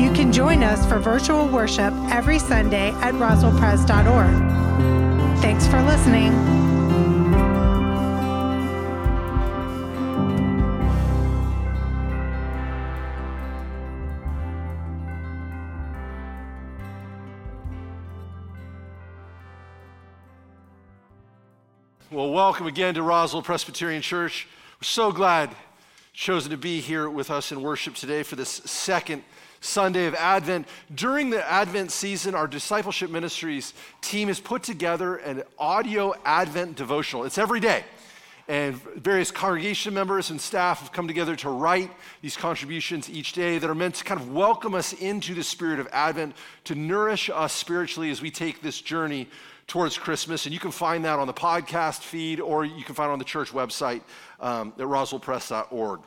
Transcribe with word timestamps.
You 0.00 0.10
can 0.14 0.32
join 0.32 0.62
us 0.62 0.86
for 0.86 1.00
virtual 1.00 1.46
worship 1.48 1.92
every 2.10 2.38
Sunday 2.38 2.92
at 2.92 3.12
roswellpres.org. 3.16 5.42
Thanks 5.42 5.66
for 5.66 5.82
listening. 5.82 6.71
Well, 22.12 22.28
welcome 22.28 22.66
again 22.66 22.92
to 22.96 23.02
Roswell 23.02 23.40
Presbyterian 23.40 24.02
Church. 24.02 24.46
We're 24.78 24.84
so 24.84 25.12
glad 25.12 25.48
chosen 26.12 26.50
to 26.50 26.58
be 26.58 26.78
here 26.78 27.08
with 27.08 27.30
us 27.30 27.52
in 27.52 27.62
worship 27.62 27.94
today 27.94 28.22
for 28.22 28.36
this 28.36 28.50
second 28.50 29.22
Sunday 29.62 30.04
of 30.04 30.14
Advent. 30.16 30.68
During 30.94 31.30
the 31.30 31.50
Advent 31.50 31.90
season, 31.90 32.34
our 32.34 32.46
discipleship 32.46 33.10
ministries 33.10 33.72
team 34.02 34.28
has 34.28 34.40
put 34.40 34.62
together 34.62 35.16
an 35.16 35.42
audio 35.58 36.12
Advent 36.26 36.76
devotional. 36.76 37.24
It's 37.24 37.38
every 37.38 37.60
day. 37.60 37.82
And 38.46 38.74
various 38.74 39.30
congregation 39.30 39.94
members 39.94 40.28
and 40.28 40.38
staff 40.38 40.80
have 40.80 40.92
come 40.92 41.08
together 41.08 41.34
to 41.36 41.48
write 41.48 41.90
these 42.20 42.36
contributions 42.36 43.08
each 43.08 43.32
day 43.32 43.56
that 43.56 43.70
are 43.70 43.74
meant 43.74 43.94
to 43.94 44.04
kind 44.04 44.20
of 44.20 44.30
welcome 44.34 44.74
us 44.74 44.92
into 44.92 45.34
the 45.34 45.42
spirit 45.42 45.80
of 45.80 45.88
Advent, 45.92 46.36
to 46.64 46.74
nourish 46.74 47.30
us 47.30 47.54
spiritually 47.54 48.10
as 48.10 48.20
we 48.20 48.30
take 48.30 48.60
this 48.60 48.82
journey 48.82 49.28
towards 49.72 49.96
Christmas. 49.96 50.44
And 50.44 50.52
you 50.52 50.60
can 50.60 50.70
find 50.70 51.02
that 51.06 51.18
on 51.18 51.26
the 51.26 51.32
podcast 51.32 52.00
feed 52.00 52.40
or 52.40 52.62
you 52.62 52.84
can 52.84 52.94
find 52.94 53.08
it 53.08 53.12
on 53.14 53.18
the 53.18 53.24
church 53.24 53.52
website 53.52 54.02
um, 54.38 54.74
at 54.76 54.84
roswellpres.org. 54.84 56.00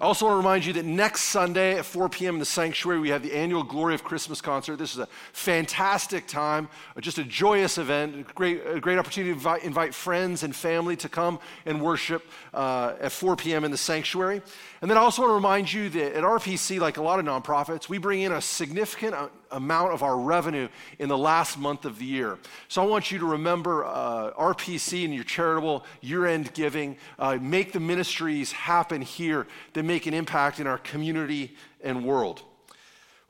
I 0.00 0.04
also 0.04 0.24
want 0.24 0.34
to 0.34 0.36
remind 0.38 0.64
you 0.64 0.72
that 0.74 0.86
next 0.86 1.22
Sunday 1.24 1.76
at 1.76 1.84
4 1.84 2.08
p.m. 2.08 2.36
in 2.36 2.38
the 2.38 2.46
sanctuary, 2.46 3.00
we 3.00 3.10
have 3.10 3.22
the 3.22 3.34
annual 3.34 3.62
Glory 3.62 3.94
of 3.94 4.02
Christmas 4.02 4.40
concert. 4.40 4.76
This 4.76 4.92
is 4.92 4.98
a 4.98 5.08
fantastic 5.32 6.26
time, 6.26 6.70
just 7.00 7.18
a 7.18 7.24
joyous 7.24 7.76
event, 7.76 8.16
a 8.16 8.32
great, 8.32 8.62
a 8.66 8.80
great 8.80 8.98
opportunity 8.98 9.32
to 9.32 9.36
invite, 9.36 9.62
invite 9.62 9.94
friends 9.94 10.42
and 10.42 10.56
family 10.56 10.96
to 10.96 11.08
come 11.10 11.40
and 11.66 11.82
worship 11.82 12.24
uh, 12.54 12.94
at 12.98 13.12
4 13.12 13.36
p.m. 13.36 13.64
in 13.64 13.72
the 13.72 13.76
sanctuary. 13.76 14.40
And 14.80 14.90
then 14.90 14.96
I 14.96 15.02
also 15.02 15.20
want 15.22 15.32
to 15.32 15.34
remind 15.34 15.70
you 15.70 15.90
that 15.90 16.16
at 16.16 16.24
RPC, 16.24 16.80
like 16.80 16.96
a 16.96 17.02
lot 17.02 17.18
of 17.18 17.26
nonprofits, 17.26 17.88
we 17.88 17.98
bring 17.98 18.22
in 18.22 18.32
a 18.32 18.40
significant 18.40 19.14
amount 19.54 19.92
of 19.92 20.02
our 20.02 20.18
revenue 20.18 20.68
in 20.98 21.08
the 21.08 21.18
last 21.18 21.58
month 21.58 21.84
of 21.84 21.98
the 21.98 22.04
year. 22.04 22.38
So 22.68 22.82
I 22.82 22.86
want 22.86 23.10
you 23.10 23.18
to 23.18 23.26
remember 23.26 23.84
uh, 23.84 24.32
RPC 24.32 25.04
and 25.04 25.14
your 25.14 25.24
charitable 25.24 25.84
year 26.00 26.26
end 26.26 26.52
giving. 26.54 26.96
Uh, 27.18 27.38
make 27.40 27.72
the 27.72 27.80
ministries 27.80 28.52
happen 28.52 29.00
here 29.02 29.46
that 29.72 29.82
make 29.82 30.06
an 30.06 30.14
impact 30.14 30.60
in 30.60 30.66
our 30.66 30.78
community 30.78 31.56
and 31.82 32.04
world. 32.04 32.42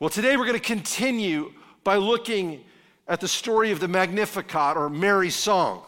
Well, 0.00 0.10
today 0.10 0.36
we're 0.36 0.46
going 0.46 0.58
to 0.58 0.64
continue 0.64 1.52
by 1.84 1.96
looking 1.96 2.64
at 3.06 3.20
the 3.20 3.28
story 3.28 3.70
of 3.70 3.80
the 3.80 3.88
Magnificat 3.88 4.76
or 4.76 4.88
Mary's 4.88 5.36
song. 5.36 5.82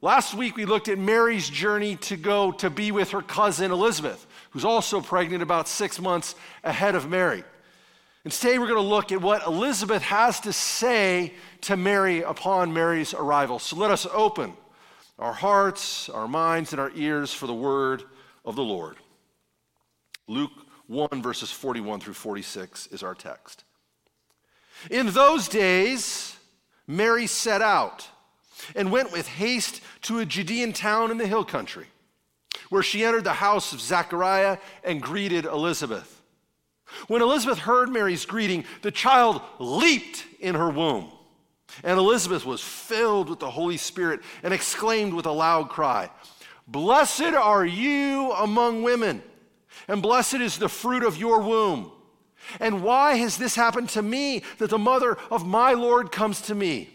Last 0.00 0.34
week 0.34 0.56
we 0.56 0.64
looked 0.64 0.88
at 0.88 0.98
Mary's 0.98 1.48
journey 1.48 1.96
to 1.96 2.16
go 2.16 2.52
to 2.52 2.70
be 2.70 2.92
with 2.92 3.10
her 3.10 3.22
cousin 3.22 3.72
Elizabeth, 3.72 4.26
who's 4.50 4.64
also 4.64 5.00
pregnant 5.00 5.42
about 5.42 5.66
six 5.66 6.00
months 6.00 6.36
ahead 6.62 6.94
of 6.94 7.08
Mary. 7.08 7.42
And 8.24 8.32
today 8.32 8.58
we're 8.58 8.66
going 8.66 8.82
to 8.82 8.82
look 8.82 9.12
at 9.12 9.22
what 9.22 9.46
Elizabeth 9.46 10.02
has 10.02 10.40
to 10.40 10.52
say 10.52 11.34
to 11.62 11.76
Mary 11.76 12.22
upon 12.22 12.72
Mary's 12.72 13.14
arrival. 13.14 13.58
So 13.58 13.76
let 13.76 13.90
us 13.90 14.06
open 14.12 14.54
our 15.18 15.32
hearts, 15.32 16.08
our 16.08 16.28
minds, 16.28 16.72
and 16.72 16.80
our 16.80 16.90
ears 16.94 17.32
for 17.32 17.46
the 17.46 17.54
word 17.54 18.02
of 18.44 18.56
the 18.56 18.62
Lord. 18.62 18.96
Luke 20.26 20.52
1, 20.88 21.22
verses 21.22 21.50
41 21.50 22.00
through 22.00 22.14
46 22.14 22.88
is 22.88 23.02
our 23.02 23.14
text. 23.14 23.64
In 24.90 25.08
those 25.08 25.48
days, 25.48 26.36
Mary 26.86 27.26
set 27.26 27.62
out 27.62 28.08
and 28.74 28.90
went 28.90 29.12
with 29.12 29.26
haste 29.26 29.80
to 30.02 30.18
a 30.18 30.26
Judean 30.26 30.72
town 30.72 31.10
in 31.10 31.18
the 31.18 31.26
hill 31.26 31.44
country, 31.44 31.86
where 32.68 32.82
she 32.82 33.04
entered 33.04 33.24
the 33.24 33.32
house 33.32 33.72
of 33.72 33.80
Zechariah 33.80 34.58
and 34.84 35.00
greeted 35.02 35.44
Elizabeth. 35.44 36.17
When 37.06 37.22
Elizabeth 37.22 37.58
heard 37.58 37.88
Mary's 37.88 38.24
greeting, 38.24 38.64
the 38.82 38.90
child 38.90 39.42
leaped 39.58 40.24
in 40.40 40.54
her 40.54 40.70
womb. 40.70 41.12
And 41.84 41.98
Elizabeth 41.98 42.44
was 42.44 42.62
filled 42.62 43.28
with 43.28 43.40
the 43.40 43.50
Holy 43.50 43.76
Spirit 43.76 44.20
and 44.42 44.54
exclaimed 44.54 45.14
with 45.14 45.26
a 45.26 45.32
loud 45.32 45.68
cry, 45.68 46.10
Blessed 46.66 47.34
are 47.34 47.64
you 47.64 48.32
among 48.32 48.82
women, 48.82 49.22
and 49.86 50.02
blessed 50.02 50.34
is 50.34 50.58
the 50.58 50.68
fruit 50.68 51.02
of 51.02 51.16
your 51.16 51.40
womb. 51.40 51.92
And 52.60 52.82
why 52.82 53.16
has 53.16 53.36
this 53.36 53.54
happened 53.54 53.90
to 53.90 54.02
me 54.02 54.42
that 54.58 54.70
the 54.70 54.78
mother 54.78 55.16
of 55.30 55.46
my 55.46 55.72
Lord 55.72 56.12
comes 56.12 56.40
to 56.42 56.54
me? 56.54 56.90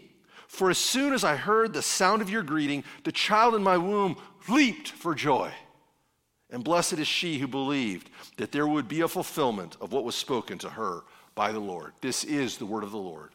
For 0.48 0.70
as 0.70 0.78
soon 0.78 1.12
as 1.12 1.24
I 1.24 1.36
heard 1.36 1.72
the 1.72 1.82
sound 1.82 2.22
of 2.22 2.30
your 2.30 2.42
greeting, 2.42 2.84
the 3.02 3.12
child 3.12 3.54
in 3.54 3.62
my 3.62 3.76
womb 3.76 4.16
leaped 4.48 4.88
for 4.88 5.14
joy. 5.14 5.52
And 6.54 6.62
blessed 6.62 7.00
is 7.00 7.08
she 7.08 7.40
who 7.40 7.48
believed 7.48 8.10
that 8.36 8.52
there 8.52 8.68
would 8.68 8.86
be 8.86 9.00
a 9.00 9.08
fulfillment 9.08 9.76
of 9.80 9.92
what 9.92 10.04
was 10.04 10.14
spoken 10.14 10.56
to 10.58 10.70
her 10.70 11.02
by 11.34 11.50
the 11.50 11.58
Lord. 11.58 11.94
This 12.00 12.22
is 12.22 12.58
the 12.58 12.64
word 12.64 12.84
of 12.84 12.92
the 12.92 12.96
Lord. 12.96 13.30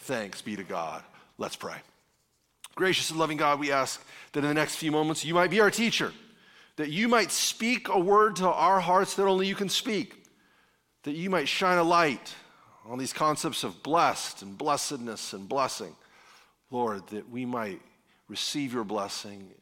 Thanks 0.00 0.42
be 0.42 0.56
to 0.56 0.64
God. 0.64 1.04
Let's 1.38 1.54
pray. 1.54 1.76
Gracious 2.74 3.10
and 3.10 3.20
loving 3.20 3.36
God, 3.36 3.60
we 3.60 3.70
ask 3.70 4.04
that 4.32 4.40
in 4.40 4.48
the 4.48 4.54
next 4.54 4.74
few 4.74 4.90
moments 4.90 5.24
you 5.24 5.32
might 5.32 5.48
be 5.48 5.60
our 5.60 5.70
teacher, 5.70 6.12
that 6.74 6.90
you 6.90 7.06
might 7.06 7.30
speak 7.30 7.88
a 7.88 8.00
word 8.00 8.34
to 8.36 8.50
our 8.50 8.80
hearts 8.80 9.14
that 9.14 9.26
only 9.26 9.46
you 9.46 9.54
can 9.54 9.68
speak, 9.68 10.24
that 11.04 11.14
you 11.14 11.30
might 11.30 11.46
shine 11.46 11.78
a 11.78 11.84
light 11.84 12.34
on 12.84 12.98
these 12.98 13.12
concepts 13.12 13.62
of 13.62 13.80
blessed 13.84 14.42
and 14.42 14.58
blessedness 14.58 15.34
and 15.34 15.48
blessing. 15.48 15.94
Lord, 16.72 17.06
that 17.10 17.30
we 17.30 17.46
might 17.46 17.80
receive 18.26 18.74
your 18.74 18.82
blessing 18.82 19.52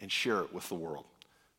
and 0.00 0.10
share 0.10 0.40
it 0.40 0.52
with 0.52 0.68
the 0.68 0.74
world. 0.74 1.04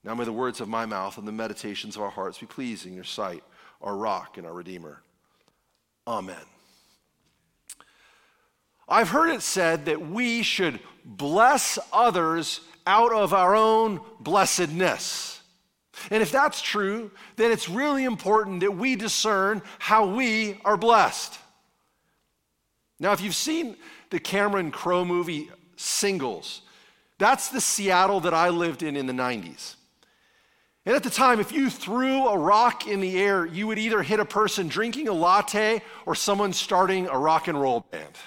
Now 0.03 0.16
may 0.16 0.25
the 0.25 0.34
words 0.34 0.59
of 0.59 0.68
my 0.68 0.86
mouth 0.86 1.18
and 1.18 1.28
the 1.28 1.31
meditations 1.31 1.96
of 1.96 2.02
our 2.02 2.09
hearts 2.09 2.40
be 2.40 2.46
pleasing 2.46 2.91
in 2.91 2.96
your 2.96 3.03
sight, 3.03 3.44
our 3.81 3.96
rock 3.96 4.38
and 4.38 4.46
our 4.46 4.53
redeemer. 4.53 5.02
Amen. 6.06 6.36
I've 8.88 9.09
heard 9.09 9.30
it 9.30 9.42
said 9.42 9.86
that 9.86 10.09
we 10.09 10.44
should 10.44 10.80
bless 11.06 11.80
others 11.92 12.59
out 12.86 13.13
of 13.13 13.34
our 13.34 13.56
own 13.56 14.02
blessedness. 14.19 15.42
And 16.12 16.22
if 16.22 16.31
that's 16.31 16.62
true, 16.62 17.12
then 17.38 17.52
it's 17.52 17.69
really 17.69 18.03
important 18.03 18.59
that 18.59 18.75
we 18.75 18.96
discern 18.96 19.62
how 19.80 20.06
we 20.06 20.59
are 20.66 20.75
blessed. 20.75 21.40
Now, 23.00 23.13
if 23.13 23.22
you've 23.22 23.36
seen 23.36 23.78
the 24.09 24.19
Cameron 24.19 24.72
Crowe 24.72 25.06
movie 25.06 25.50
Singles, 25.78 26.62
that's 27.18 27.50
the 27.50 27.62
Seattle 27.62 28.19
that 28.22 28.34
I 28.34 28.50
lived 28.50 28.84
in 28.84 28.97
in 28.97 29.08
the 29.08 29.13
90s. 29.13 29.75
And 30.86 30.96
at 30.96 31.04
the 31.04 31.10
time, 31.10 31.40
if 31.40 31.54
you 31.54 31.70
threw 31.70 32.28
a 32.28 32.38
rock 32.38 32.88
in 32.88 33.00
the 33.00 33.18
air, 33.18 33.46
you 33.46 33.68
would 33.68 33.80
either 33.80 34.04
hit 34.04 34.20
a 34.20 34.26
person 34.26 34.68
drinking 34.68 35.08
a 35.08 35.14
latte 35.14 35.82
or 36.06 36.14
someone 36.14 36.52
starting 36.52 37.08
a 37.08 37.18
rock 37.18 37.48
and 37.48 37.60
roll 37.60 37.86
band. 37.92 38.18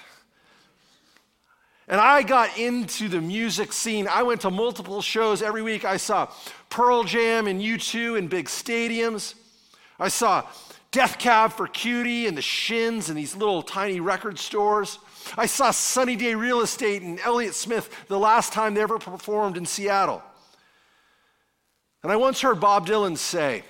And 1.87 2.01
I 2.01 2.23
got 2.23 2.57
into 2.57 3.07
the 3.07 3.21
music 3.21 3.71
scene. 3.71 4.07
I 4.07 4.23
went 4.23 4.41
to 4.41 4.51
multiple 4.51 5.01
shows 5.01 5.41
every 5.41 5.61
week. 5.61 5.85
I 5.85 5.97
saw 5.97 6.29
Pearl 6.69 7.03
Jam 7.03 7.47
and 7.47 7.61
U2 7.61 8.17
in 8.17 8.27
big 8.27 8.47
stadiums. 8.47 9.35
I 9.99 10.09
saw 10.09 10.43
Death 10.91 11.19
Cab 11.19 11.53
for 11.53 11.67
Cutie 11.67 12.27
and 12.27 12.35
the 12.35 12.41
Shins 12.41 13.09
in 13.09 13.15
these 13.15 13.35
little 13.35 13.61
tiny 13.61 13.99
record 13.99 14.37
stores. 14.39 14.99
I 15.37 15.45
saw 15.45 15.71
Sunny 15.71 16.15
Day 16.15 16.35
Real 16.35 16.61
Estate 16.61 17.03
and 17.03 17.19
Elliott 17.19 17.53
Smith 17.53 17.89
the 18.07 18.19
last 18.19 18.51
time 18.51 18.73
they 18.73 18.81
ever 18.81 18.99
performed 18.99 19.57
in 19.57 19.65
Seattle. 19.65 20.23
And 22.03 22.11
I 22.11 22.15
once 22.15 22.41
heard 22.41 22.59
Bob 22.59 22.87
Dylan 22.87 23.17
say 23.17 23.63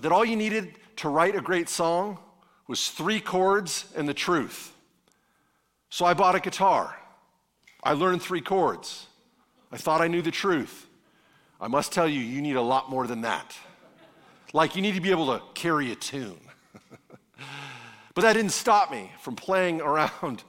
that 0.00 0.12
all 0.12 0.24
you 0.24 0.36
needed 0.36 0.74
to 0.96 1.08
write 1.08 1.34
a 1.34 1.40
great 1.40 1.68
song 1.68 2.18
was 2.66 2.88
three 2.88 3.20
chords 3.20 3.86
and 3.96 4.08
the 4.08 4.14
truth. 4.14 4.72
So 5.90 6.04
I 6.04 6.14
bought 6.14 6.34
a 6.34 6.40
guitar. 6.40 6.96
I 7.82 7.92
learned 7.92 8.22
three 8.22 8.40
chords. 8.40 9.06
I 9.70 9.76
thought 9.76 10.00
I 10.00 10.08
knew 10.08 10.22
the 10.22 10.30
truth. 10.30 10.86
I 11.60 11.68
must 11.68 11.92
tell 11.92 12.08
you, 12.08 12.20
you 12.20 12.40
need 12.40 12.56
a 12.56 12.62
lot 12.62 12.90
more 12.90 13.06
than 13.06 13.22
that. 13.22 13.56
Like, 14.52 14.76
you 14.76 14.82
need 14.82 14.94
to 14.94 15.00
be 15.00 15.10
able 15.10 15.26
to 15.26 15.42
carry 15.54 15.92
a 15.92 15.96
tune. 15.96 16.40
but 18.14 18.22
that 18.22 18.34
didn't 18.34 18.52
stop 18.52 18.90
me 18.90 19.10
from 19.20 19.34
playing 19.36 19.80
around 19.80 20.44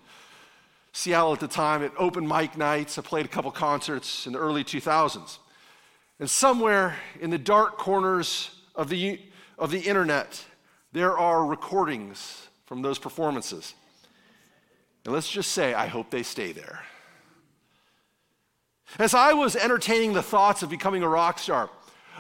Seattle 0.94 1.34
at 1.34 1.40
the 1.40 1.48
time 1.48 1.84
at 1.84 1.92
open 1.98 2.28
mic 2.28 2.58
nights. 2.58 2.98
I 2.98 3.02
played 3.02 3.26
a 3.26 3.30
couple 3.30 3.52
concerts 3.52 4.28
in 4.28 4.34
the 4.34 4.40
early 4.40 4.64
2000s. 4.64 5.40
And 6.20 6.30
somewhere 6.30 6.96
in 7.20 7.30
the 7.30 7.38
dark 7.38 7.78
corners 7.78 8.52
of 8.74 8.90
the, 8.90 9.20
of 9.58 9.72
the 9.72 9.80
internet, 9.80 10.44
there 10.92 11.18
are 11.18 11.46
recordings 11.46 12.48
from 12.66 12.82
those 12.82 12.98
performances. 12.98 13.74
And 15.04 15.14
let's 15.14 15.30
just 15.30 15.52
say, 15.52 15.74
I 15.74 15.88
hope 15.88 16.10
they 16.10 16.24
stay 16.24 16.52
there. 16.52 16.84
As 18.98 19.14
I 19.14 19.34
was 19.34 19.56
entertaining 19.56 20.14
the 20.14 20.24
thoughts 20.24 20.64
of 20.64 20.70
becoming 20.70 21.04
a 21.04 21.10
rock 21.10 21.38
star, 21.38 21.70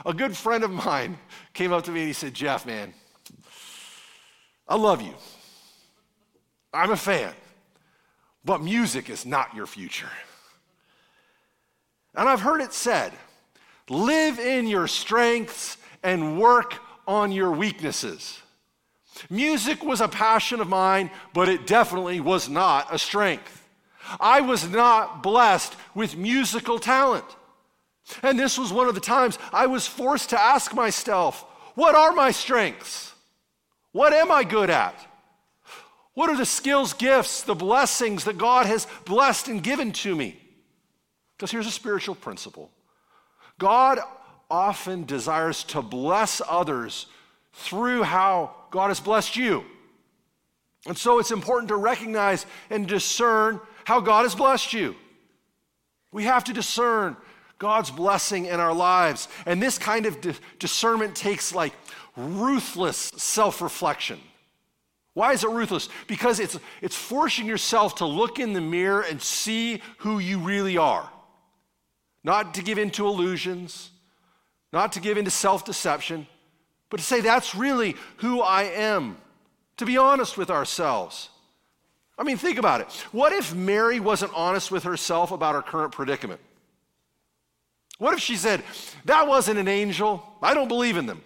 a 0.06 0.14
good 0.14 0.36
friend 0.36 0.64
of 0.64 0.72
mine 0.72 1.18
came 1.54 1.72
up 1.72 1.86
to 1.86 1.92
me 1.92 2.02
and 2.02 2.08
he 2.08 2.14
said, 2.14 2.34
Jeff, 2.34 2.66
man, 2.66 2.94
I 4.68 4.76
love 4.76 5.02
you. 5.02 5.14
I'm 6.74 6.92
a 6.92 6.98
fan, 6.98 7.34
but 8.44 8.62
music 8.62 9.10
is 9.10 9.26
not 9.26 9.56
your 9.56 9.68
future. 9.68 10.10
And 12.14 12.28
I've 12.28 12.42
heard 12.42 12.62
it 12.62 12.74
said 12.74 13.14
live 13.90 14.40
in 14.40 14.68
your 14.68 14.88
strengths 14.88 15.78
and 16.04 16.40
work 16.40 16.76
on 17.08 17.32
your 17.32 17.52
weaknesses. 17.52 18.42
Music 19.30 19.84
was 19.84 20.02
a 20.02 20.08
passion 20.08 20.60
of 20.60 20.68
mine, 20.68 21.10
but 21.34 21.48
it 21.50 21.68
definitely 21.68 22.20
was 22.20 22.50
not 22.50 22.94
a 22.94 23.00
strength. 23.00 23.64
I 24.20 24.42
was 24.42 24.70
not 24.70 25.24
blessed 25.24 25.76
with 25.94 26.18
musical 26.18 26.80
talent. 26.80 27.26
And 28.22 28.38
this 28.38 28.58
was 28.58 28.72
one 28.72 28.88
of 28.88 28.96
the 28.96 29.02
times 29.02 29.40
I 29.52 29.66
was 29.66 29.88
forced 29.88 30.30
to 30.32 30.40
ask 30.40 30.74
myself, 30.74 31.44
what 31.76 31.96
are 31.96 32.12
my 32.12 32.32
strengths? 32.32 33.14
What 33.92 34.14
am 34.14 34.32
I 34.32 34.44
good 34.44 34.70
at? 34.70 34.96
What 36.14 36.30
are 36.30 36.38
the 36.38 36.46
skills, 36.46 36.94
gifts, 36.94 37.44
the 37.44 37.56
blessings 37.56 38.24
that 38.26 38.38
God 38.38 38.66
has 38.66 38.88
blessed 39.06 39.48
and 39.48 39.64
given 39.64 39.92
to 39.94 40.16
me? 40.16 40.40
Because 41.36 41.52
here's 41.52 41.68
a 41.68 41.72
spiritual 41.72 42.16
principle 42.16 42.72
God 43.60 44.00
often 44.50 45.06
desires 45.06 45.64
to 45.66 45.82
bless 45.82 46.42
others 46.48 47.08
through 47.54 48.04
how 48.04 48.54
God 48.72 48.90
has 48.90 49.00
blessed 49.00 49.36
you. 49.36 49.64
And 50.86 50.98
so 50.98 51.20
it's 51.20 51.32
important 51.32 51.70
to 51.70 51.76
recognize 51.76 52.46
and 52.70 52.88
discern 52.88 53.60
how 53.86 54.02
God 54.02 54.24
has 54.24 54.36
blessed 54.36 54.74
you. 54.74 54.96
We 56.12 56.24
have 56.26 56.44
to 56.46 56.54
discern 56.54 57.18
God's 57.58 57.90
blessing 57.90 58.46
in 58.46 58.60
our 58.60 58.74
lives. 58.74 59.28
And 59.46 59.62
this 59.62 59.78
kind 59.78 60.06
of 60.06 60.18
discernment 60.60 61.16
takes 61.16 61.56
like 61.56 61.74
ruthless 62.16 62.98
self 63.18 63.62
reflection. 63.62 64.20
Why 65.14 65.32
is 65.32 65.44
it 65.44 65.50
ruthless? 65.50 65.88
Because 66.08 66.42
it's, 66.42 66.60
it's 66.82 66.96
forcing 66.96 67.46
yourself 67.46 67.96
to 67.96 68.06
look 68.06 68.38
in 68.38 68.52
the 68.52 68.62
mirror 68.62 69.02
and 69.02 69.22
see 69.22 69.82
who 70.00 70.20
you 70.20 70.40
really 70.40 70.78
are. 70.78 71.10
Not 72.26 72.56
to 72.56 72.64
give 72.64 72.80
in 72.80 72.90
to 72.92 73.08
illusions, 73.08 73.92
not 74.74 74.94
to 74.94 75.00
give 75.00 75.16
in 75.20 75.26
to 75.26 75.32
self 75.32 75.64
deception, 75.64 76.26
but 76.90 76.98
to 76.98 77.04
say, 77.04 77.22
that's 77.22 77.54
really 77.54 77.96
who 78.18 78.42
I 78.42 78.64
am. 78.64 79.18
To 79.78 79.86
be 79.86 79.98
honest 79.98 80.36
with 80.36 80.50
ourselves. 80.50 81.30
I 82.18 82.24
mean, 82.24 82.38
think 82.38 82.58
about 82.58 82.82
it. 82.82 82.88
What 83.12 83.32
if 83.32 83.54
Mary 83.54 84.00
wasn't 84.00 84.32
honest 84.34 84.72
with 84.72 84.84
herself 84.84 85.32
about 85.32 85.54
her 85.54 85.62
current 85.62 85.92
predicament? 85.92 86.40
What 88.00 88.14
if 88.14 88.22
she 88.22 88.38
said, 88.38 88.64
That 89.06 89.28
wasn't 89.28 89.60
an 89.60 89.68
angel. 89.68 90.24
I 90.42 90.56
don't 90.56 90.68
believe 90.68 90.98
in 90.98 91.06
them. 91.06 91.22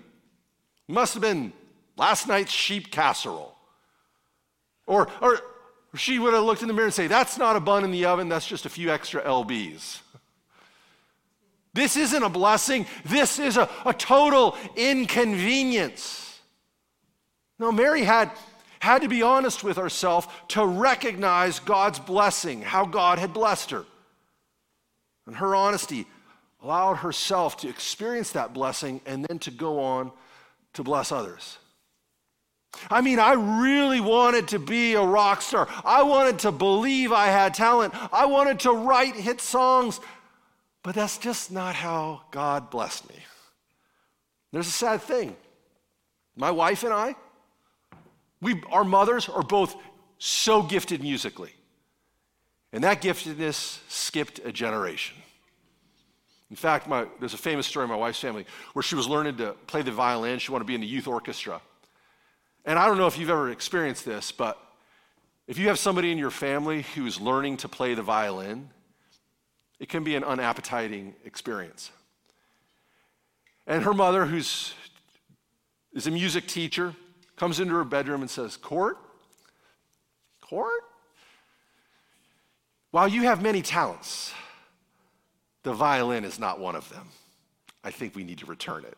Must 0.90 1.14
have 1.14 1.22
been 1.22 1.54
last 1.96 2.28
night's 2.28 2.52
sheep 2.52 2.92
casserole. 2.92 3.56
Or, 4.86 5.08
or 5.22 5.40
she 5.96 6.20
would 6.20 6.34
have 6.34 6.44
looked 6.44 6.62
in 6.62 6.68
the 6.68 6.74
mirror 6.74 6.88
and 6.88 6.94
say, 6.94 7.08
That's 7.08 7.38
not 7.38 7.56
a 7.56 7.62
bun 7.62 7.86
in 7.86 7.92
the 7.92 8.04
oven, 8.04 8.28
that's 8.28 8.48
just 8.48 8.66
a 8.66 8.70
few 8.70 8.92
extra 8.92 9.22
LBs. 9.22 10.02
This 11.74 11.98
isn't 11.98 12.24
a 12.24 12.30
blessing, 12.30 12.86
this 13.06 13.40
is 13.40 13.58
a, 13.58 13.70
a 13.86 13.94
total 13.94 14.58
inconvenience. 14.76 16.40
No, 17.60 17.72
Mary 17.72 18.04
had, 18.04 18.32
had 18.80 19.02
to 19.02 19.08
be 19.08 19.22
honest 19.22 19.64
with 19.64 19.78
herself 19.78 20.48
to 20.50 20.66
recognize 20.66 21.60
God's 21.60 22.00
blessing, 22.00 22.62
how 22.62 22.86
God 22.86 23.20
had 23.20 23.34
blessed 23.34 23.72
her. 23.72 23.86
And 25.28 25.36
her 25.36 25.54
honesty 25.54 26.08
allowed 26.64 26.96
herself 26.96 27.58
to 27.58 27.70
experience 27.70 28.32
that 28.32 28.54
blessing 28.54 29.02
and 29.06 29.24
then 29.26 29.40
to 29.40 29.52
go 29.52 29.80
on 29.80 30.12
to 30.74 30.84
bless 30.84 31.12
others. 31.12 31.58
I 32.90 33.02
mean, 33.02 33.20
I 33.20 33.34
really 33.34 34.00
wanted 34.00 34.50
to 34.50 34.60
be 34.60 34.94
a 34.94 35.02
rock 35.02 35.42
star. 35.42 35.68
I 35.84 36.04
wanted 36.04 36.40
to 36.40 36.52
believe 36.52 37.12
I 37.12 37.28
had 37.28 37.54
talent. 37.54 37.94
I 38.14 38.26
wanted 38.26 38.60
to 38.62 38.72
write 38.72 39.16
hit 39.16 39.42
songs. 39.42 40.00
But 40.84 40.96
that's 40.96 41.18
just 41.18 41.52
not 41.52 41.76
how 41.76 42.22
God 42.32 42.70
blessed 42.70 43.10
me. 43.10 43.16
There's 44.52 44.68
a 44.68 44.72
sad 44.72 45.02
thing. 45.02 45.36
My 46.36 46.52
wife 46.52 46.84
and 46.84 46.94
I, 46.94 47.16
we, 48.42 48.62
our 48.72 48.84
mothers 48.84 49.28
are 49.28 49.44
both 49.44 49.76
so 50.18 50.64
gifted 50.64 51.02
musically. 51.02 51.52
And 52.72 52.84
that 52.84 53.02
giftedness 53.02 53.80
skipped 53.90 54.40
a 54.46 54.52
generation. 54.52 55.18
In 56.50 56.56
fact, 56.56 56.88
my, 56.88 57.06
there's 57.20 57.34
a 57.34 57.38
famous 57.38 57.68
story 57.68 57.84
in 57.84 57.90
my 57.90 57.96
wife's 57.96 58.20
family 58.20 58.46
where 58.74 58.82
she 58.82 58.96
was 58.96 59.08
learning 59.08 59.38
to 59.38 59.54
play 59.68 59.82
the 59.82 59.92
violin. 59.92 60.40
She 60.40 60.52
wanted 60.52 60.64
to 60.64 60.68
be 60.68 60.76
in 60.76 60.82
the 60.82 60.88
youth 60.88 61.08
orchestra. 61.08 61.62
And 62.66 62.80
I 62.80 62.88
don't 62.88 62.98
know 62.98 63.08
if 63.08 63.18
you've 63.18 63.30
ever 63.30 63.50
experienced 63.52 64.06
this, 64.06 64.32
but 64.32 64.58
if 65.48 65.58
you 65.58 65.68
have 65.68 65.80
somebody 65.80 66.12
in 66.12 66.18
your 66.18 66.32
family 66.32 66.84
who's 66.96 67.20
learning 67.20 67.58
to 67.58 67.68
play 67.68 67.94
the 67.94 68.02
violin, 68.02 68.70
it 69.80 69.90
can 69.90 70.04
be 70.04 70.16
an 70.16 70.24
unappetizing 70.24 71.16
experience. 71.26 71.92
And 73.66 73.84
her 73.84 73.94
mother, 73.94 74.26
who's 74.26 74.74
is 75.94 76.06
a 76.06 76.12
music 76.12 76.48
teacher, 76.48 76.94
comes 77.36 77.60
into 77.60 77.74
her 77.74 77.84
bedroom 77.84 78.22
and 78.22 78.30
says, 78.30 78.58
Court? 78.58 78.98
Court? 80.42 80.84
While 82.92 83.08
you 83.08 83.24
have 83.24 83.42
many 83.42 83.62
talents, 83.62 84.34
the 85.64 85.74
violin 85.74 86.26
is 86.26 86.40
not 86.40 86.60
one 86.60 86.76
of 86.76 86.90
them. 86.90 87.08
I 87.84 87.92
think 87.92 88.16
we 88.16 88.24
need 88.24 88.40
to 88.40 88.46
return 88.46 88.84
it. 88.84 88.98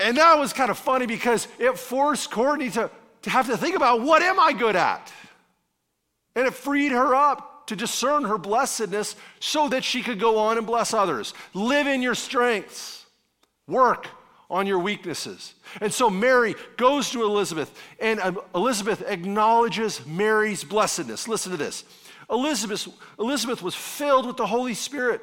And 0.00 0.16
that 0.16 0.38
was 0.38 0.52
kind 0.52 0.70
of 0.70 0.78
funny 0.78 1.06
because 1.06 1.48
it 1.58 1.76
forced 1.78 2.30
Courtney 2.30 2.70
to, 2.70 2.90
to 3.22 3.30
have 3.30 3.46
to 3.46 3.56
think 3.56 3.74
about 3.74 4.02
what 4.02 4.22
am 4.22 4.38
I 4.38 4.52
good 4.52 4.76
at? 4.76 5.12
And 6.36 6.46
it 6.46 6.54
freed 6.54 6.92
her 6.92 7.14
up 7.14 7.57
to 7.68 7.76
discern 7.76 8.24
her 8.24 8.38
blessedness 8.38 9.14
so 9.40 9.68
that 9.68 9.84
she 9.84 10.02
could 10.02 10.18
go 10.18 10.38
on 10.38 10.58
and 10.58 10.66
bless 10.66 10.92
others. 10.92 11.34
Live 11.54 11.86
in 11.86 12.02
your 12.02 12.14
strengths, 12.14 13.06
work 13.66 14.08
on 14.50 14.66
your 14.66 14.78
weaknesses. 14.78 15.54
And 15.80 15.92
so 15.92 16.08
Mary 16.08 16.54
goes 16.76 17.10
to 17.10 17.22
Elizabeth, 17.22 17.70
and 18.00 18.20
um, 18.20 18.40
Elizabeth 18.54 19.02
acknowledges 19.06 20.04
Mary's 20.06 20.64
blessedness. 20.64 21.28
Listen 21.28 21.52
to 21.52 21.58
this 21.58 21.84
Elizabeth, 22.30 22.88
Elizabeth 23.18 23.62
was 23.62 23.74
filled 23.74 24.26
with 24.26 24.36
the 24.36 24.46
Holy 24.46 24.74
Spirit 24.74 25.20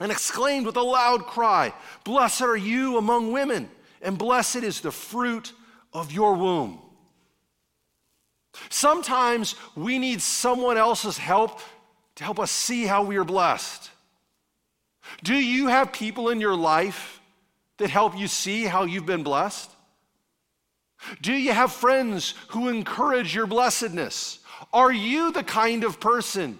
and 0.00 0.10
exclaimed 0.10 0.64
with 0.64 0.76
a 0.76 0.82
loud 0.82 1.26
cry, 1.26 1.72
Blessed 2.04 2.42
are 2.42 2.56
you 2.56 2.96
among 2.96 3.32
women, 3.32 3.70
and 4.00 4.16
blessed 4.16 4.56
is 4.56 4.80
the 4.80 4.90
fruit 4.90 5.52
of 5.92 6.10
your 6.10 6.34
womb. 6.34 6.80
Sometimes 8.68 9.54
we 9.74 9.98
need 9.98 10.20
someone 10.20 10.76
else's 10.76 11.18
help 11.18 11.60
to 12.16 12.24
help 12.24 12.38
us 12.38 12.50
see 12.50 12.86
how 12.86 13.02
we 13.02 13.16
are 13.16 13.24
blessed. 13.24 13.90
Do 15.22 15.34
you 15.34 15.68
have 15.68 15.92
people 15.92 16.28
in 16.28 16.40
your 16.40 16.54
life 16.54 17.20
that 17.78 17.90
help 17.90 18.16
you 18.16 18.28
see 18.28 18.64
how 18.64 18.84
you've 18.84 19.06
been 19.06 19.22
blessed? 19.22 19.70
Do 21.22 21.32
you 21.32 21.52
have 21.52 21.72
friends 21.72 22.34
who 22.48 22.68
encourage 22.68 23.34
your 23.34 23.46
blessedness? 23.46 24.40
Are 24.72 24.92
you 24.92 25.32
the 25.32 25.42
kind 25.42 25.84
of 25.84 25.98
person 25.98 26.58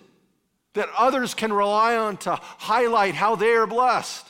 that 0.73 0.89
others 0.97 1.35
can 1.35 1.53
rely 1.53 1.97
on 1.97 2.17
to 2.19 2.37
highlight 2.41 3.15
how 3.15 3.37
they 3.37 3.53
are 3.53 3.67
blessed? 3.67 4.27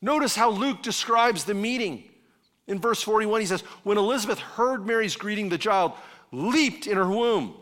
Notice 0.00 0.34
how 0.34 0.50
Luke 0.50 0.82
describes 0.82 1.44
the 1.44 1.54
meeting. 1.54 2.02
In 2.66 2.80
verse 2.80 3.02
41, 3.02 3.40
he 3.40 3.46
says, 3.46 3.60
When 3.84 3.98
Elizabeth 3.98 4.40
heard 4.40 4.84
Mary's 4.84 5.16
greeting, 5.16 5.48
the 5.48 5.58
child 5.58 5.92
leaped 6.32 6.86
in 6.86 6.96
her 6.96 7.08
womb. 7.08 7.54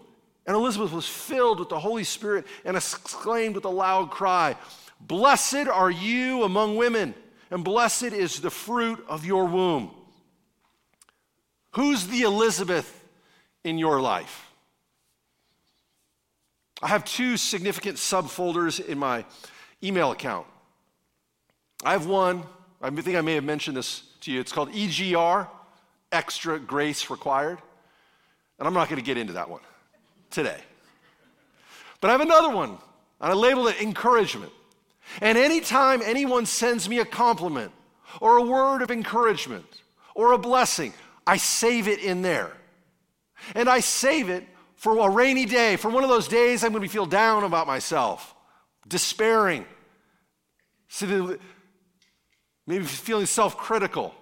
And 0.47 0.57
Elizabeth 0.57 0.93
was 0.93 1.07
filled 1.07 1.59
with 1.61 1.69
the 1.69 1.79
Holy 1.79 2.05
Spirit 2.05 2.47
and 2.65 2.77
exclaimed 2.77 3.55
with 3.55 3.65
a 3.67 3.71
loud 3.71 4.11
cry, 4.11 4.57
Blessed 5.01 5.69
are 5.69 5.91
you 5.91 6.45
among 6.45 6.77
women, 6.77 7.15
and 7.51 7.65
blessed 7.65 8.05
is 8.05 8.41
the 8.41 8.51
fruit 8.51 9.05
of 9.09 9.25
your 9.25 9.45
womb. 9.47 9.91
Who's 11.73 12.07
the 12.07 12.23
Elizabeth 12.23 13.05
in 13.65 13.79
your 13.79 14.01
life? 14.01 14.51
I 16.83 16.89
have 16.89 17.05
two 17.05 17.37
significant 17.37 17.97
subfolders 17.97 18.85
in 18.85 18.99
my 18.99 19.25
email 19.83 20.11
account. 20.11 20.47
I 21.85 21.93
have 21.93 22.07
one, 22.07 22.45
I 22.83 22.91
think 22.91 23.17
I 23.17 23.21
may 23.21 23.35
have 23.35 23.45
mentioned 23.45 23.77
this 23.77 24.03
to 24.23 24.33
you. 24.33 24.41
It's 24.41 24.53
called 24.53 24.73
EGR, 24.73 25.49
Extra 26.13 26.59
Grace 26.59 27.11
Required. 27.11 27.59
And 28.61 28.69
I'm 28.69 28.75
not 28.75 28.89
going 28.89 29.01
to 29.01 29.05
get 29.05 29.17
into 29.17 29.33
that 29.33 29.49
one 29.49 29.63
today. 30.31 30.61
But 32.01 32.09
I 32.09 32.13
have 32.13 32.21
another 32.21 32.51
one, 32.55 32.71
and 33.21 33.33
I 33.33 33.33
labeled 33.33 33.69
it 33.69 33.81
encouragement. 33.81 34.53
And 35.21 35.37
anytime 35.37 36.03
anyone 36.05 36.47
sends 36.47 36.89
me 36.89 36.99
a 36.99 37.05
compliment 37.05 37.73
or 38.21 38.37
a 38.37 38.43
word 38.43 38.83
of 38.83 38.91
encouragement 38.91 39.65
or 40.15 40.33
a 40.33 40.39
blessing, 40.39 40.93
I 41.27 41.39
save 41.39 41.89
it 41.89 42.01
in 42.01 42.23
there. 42.23 42.53
And 43.55 43.69
I 43.69 43.81
save 43.81 44.29
it 44.29 44.47
for 44.77 44.99
a 44.99 45.11
rainy 45.11 45.47
day, 45.47 45.77
for 45.77 45.91
one 45.91 46.05
of 46.05 46.11
those 46.11 46.29
days 46.29 46.63
I'm 46.63 46.73
going 46.73 46.83
to 46.83 46.89
feel 46.89 47.07
down 47.07 47.45
about 47.45 47.67
myself, 47.67 48.35
despairing, 48.87 49.65
maybe 52.67 52.85
feeling 52.85 53.27
self 53.27 53.57
critical. 53.57 54.15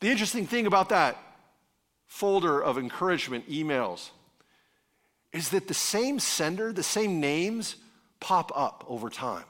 The 0.00 0.08
interesting 0.08 0.46
thing 0.46 0.66
about 0.66 0.88
that 0.88 1.16
folder 2.12 2.62
of 2.62 2.76
encouragement 2.76 3.48
emails 3.48 4.10
is 5.32 5.48
that 5.48 5.66
the 5.66 5.72
same 5.74 6.18
sender, 6.18 6.70
the 6.70 6.82
same 6.82 7.20
names 7.20 7.76
pop 8.20 8.52
up 8.54 8.84
over 8.86 9.08
time. 9.08 9.46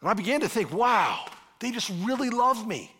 And 0.00 0.08
I 0.08 0.14
began 0.14 0.42
to 0.42 0.48
think, 0.48 0.72
wow, 0.72 1.26
they 1.58 1.72
just 1.72 1.90
really 2.04 2.30
love 2.30 2.68
me. 2.68 2.94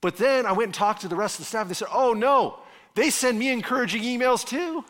But 0.00 0.16
then 0.16 0.46
I 0.46 0.52
went 0.52 0.66
and 0.66 0.74
talked 0.74 1.02
to 1.02 1.08
the 1.08 1.14
rest 1.14 1.36
of 1.36 1.44
the 1.44 1.46
staff. 1.46 1.68
They 1.68 1.74
said, 1.74 1.88
oh 1.94 2.12
no, 2.12 2.58
they 2.96 3.08
send 3.08 3.38
me 3.38 3.52
encouraging 3.52 4.02
emails 4.02 4.44
too. 4.44 4.84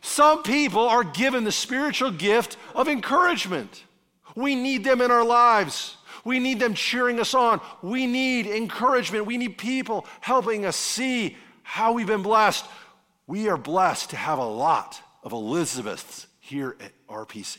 Some 0.00 0.44
people 0.44 0.86
are 0.86 1.02
given 1.02 1.42
the 1.42 1.52
spiritual 1.52 2.12
gift 2.12 2.56
of 2.76 2.86
encouragement. 2.86 3.82
We 4.36 4.54
need 4.54 4.84
them 4.84 5.00
in 5.00 5.10
our 5.10 5.24
lives. 5.24 5.96
We 6.24 6.38
need 6.38 6.60
them 6.60 6.74
cheering 6.74 7.20
us 7.20 7.34
on. 7.34 7.60
We 7.82 8.06
need 8.06 8.46
encouragement. 8.46 9.26
We 9.26 9.36
need 9.36 9.58
people 9.58 10.06
helping 10.20 10.64
us 10.64 10.76
see 10.76 11.36
how 11.62 11.92
we've 11.92 12.06
been 12.06 12.22
blessed. 12.22 12.64
We 13.26 13.48
are 13.48 13.56
blessed 13.56 14.10
to 14.10 14.16
have 14.16 14.38
a 14.38 14.44
lot 14.44 15.00
of 15.22 15.32
Elizabeths 15.32 16.26
here 16.40 16.76
at 16.80 16.92
RPC. 17.08 17.58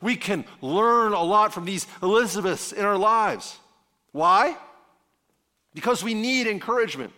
We 0.00 0.16
can 0.16 0.44
learn 0.60 1.12
a 1.12 1.22
lot 1.22 1.54
from 1.54 1.64
these 1.64 1.86
Elizabeths 2.02 2.72
in 2.72 2.84
our 2.84 2.98
lives. 2.98 3.56
Why? 4.12 4.56
Because 5.74 6.02
we 6.02 6.14
need 6.14 6.46
encouragement. 6.46 7.12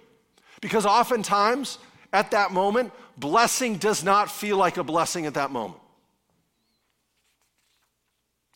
Because 0.61 0.87
oftentimes, 0.87 1.79
at 2.13 2.31
that 2.33 2.53
moment, 2.53 2.93
blessing 3.17 3.77
does 3.77 4.05
not 4.05 4.31
feel 4.31 4.57
like 4.57 4.77
a 4.77 4.85
blessing 4.85 5.27
at 5.27 5.35
that 5.35 5.51
moment. 5.51 5.81